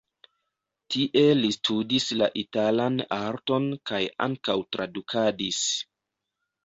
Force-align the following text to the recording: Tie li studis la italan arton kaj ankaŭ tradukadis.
Tie 0.93 1.21
li 1.41 1.51
studis 1.55 2.07
la 2.21 2.29
italan 2.43 2.97
arton 3.19 3.69
kaj 3.91 4.01
ankaŭ 4.29 4.57
tradukadis. 4.77 5.61